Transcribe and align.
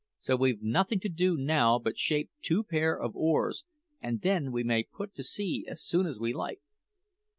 So 0.17 0.35
we've 0.35 0.63
nothing 0.63 0.99
to 1.01 1.09
do 1.09 1.37
now 1.37 1.77
but 1.77 1.95
shape 1.99 2.31
two 2.41 2.63
pair 2.63 2.99
of 2.99 3.15
oars, 3.15 3.65
and 4.01 4.19
then 4.21 4.51
we 4.51 4.63
may 4.63 4.81
put 4.81 5.13
to 5.13 5.23
sea 5.23 5.63
as 5.69 5.83
soon 5.83 6.07
as 6.07 6.17
we 6.19 6.33
like." 6.33 6.59